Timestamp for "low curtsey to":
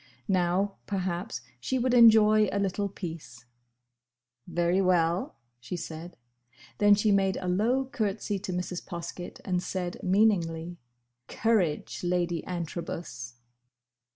7.47-8.51